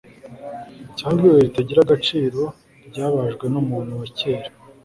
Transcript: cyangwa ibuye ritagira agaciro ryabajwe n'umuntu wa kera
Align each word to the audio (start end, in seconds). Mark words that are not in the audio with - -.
cyangwa 0.97 1.19
ibuye 1.25 1.41
ritagira 1.45 1.79
agaciro 1.83 2.41
ryabajwe 2.89 3.45
n'umuntu 3.53 3.91
wa 3.99 4.07
kera 4.17 4.49